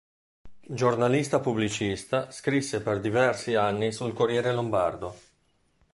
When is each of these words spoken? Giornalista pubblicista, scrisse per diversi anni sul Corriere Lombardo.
Giornalista 0.79 1.39
pubblicista, 1.39 2.31
scrisse 2.31 2.81
per 2.81 2.99
diversi 3.01 3.53
anni 3.53 3.91
sul 3.91 4.13
Corriere 4.13 4.51
Lombardo. 4.51 5.15